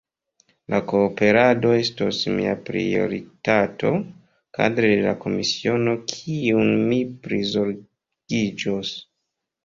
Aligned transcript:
La 0.73 0.77
kooperado 0.91 1.73
estos 1.79 2.21
mia 2.37 2.53
prioritato 2.69 3.91
kadre 4.59 4.89
de 4.93 5.03
la 5.03 5.13
komisiono 5.25 5.93
kiun 6.13 6.73
mi 6.87 6.99
prizorgiĝos. 7.27 8.95